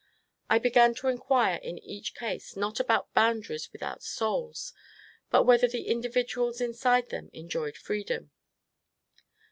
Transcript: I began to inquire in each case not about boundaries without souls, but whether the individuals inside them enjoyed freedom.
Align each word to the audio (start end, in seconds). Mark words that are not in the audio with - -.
I 0.49 0.57
began 0.57 0.95
to 0.95 1.09
inquire 1.09 1.57
in 1.57 1.77
each 1.77 2.15
case 2.15 2.55
not 2.57 2.79
about 2.79 3.13
boundaries 3.13 3.69
without 3.71 4.01
souls, 4.01 4.73
but 5.29 5.43
whether 5.43 5.67
the 5.67 5.83
individuals 5.85 6.59
inside 6.59 7.09
them 7.09 7.29
enjoyed 7.33 7.77
freedom. 7.77 8.31